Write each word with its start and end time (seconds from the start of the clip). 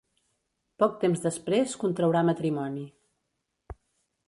Poc 0.83 0.95
temps 1.03 1.21
després 1.25 1.77
contraurà 1.85 2.25
matrimoni. 2.31 2.89